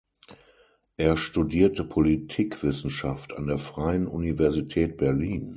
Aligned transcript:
Er 0.97 1.15
studierte 1.15 1.83
Politikwissenschaft 1.83 3.37
an 3.37 3.45
der 3.45 3.59
Freien 3.59 4.07
Universität 4.07 4.97
Berlin. 4.97 5.49